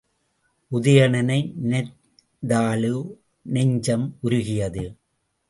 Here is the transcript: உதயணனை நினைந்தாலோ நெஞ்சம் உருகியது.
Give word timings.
உதயணனை 0.71 1.37
நினைந்தாலோ 1.63 2.95
நெஞ்சம் 3.45 4.17
உருகியது. 4.21 4.85